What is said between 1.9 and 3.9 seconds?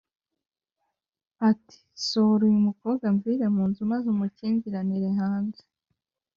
“Sohora uyu mukobwa amvire mu nzu,